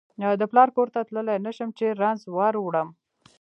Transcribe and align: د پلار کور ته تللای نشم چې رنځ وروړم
د 0.39 0.41
پلار 0.51 0.69
کور 0.75 0.87
ته 0.93 0.99
تللای 1.07 1.37
نشم 1.47 1.69
چې 1.77 1.85
رنځ 2.01 2.21
وروړم 2.35 2.87